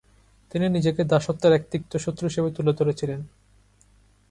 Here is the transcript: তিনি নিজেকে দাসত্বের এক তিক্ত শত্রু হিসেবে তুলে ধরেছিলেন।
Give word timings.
তিনি 0.51 0.65
নিজেকে 0.69 1.01
দাসত্বের 1.03 1.51
এক 1.53 1.63
তিক্ত 1.71 1.91
শত্রু 1.97 2.23
হিসেবে 2.27 2.49
তুলে 2.51 2.71
ধরেছিলেন। 2.73 3.19